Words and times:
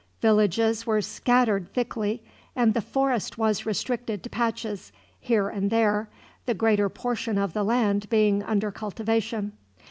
Villages 0.19 0.87
were 0.87 0.99
scattered 0.99 1.71
thickly, 1.73 2.23
and 2.55 2.73
the 2.73 2.81
forest 2.81 3.37
was 3.37 3.67
restricted 3.67 4.23
to 4.23 4.31
patches, 4.31 4.91
here 5.19 5.47
and 5.47 5.69
there, 5.69 6.09
the 6.47 6.55
greater 6.55 6.89
portion 6.89 7.37
of 7.37 7.53
the 7.53 7.63
land 7.63 8.09
being 8.09 8.41
under 8.41 8.71
cultivation. 8.71 9.51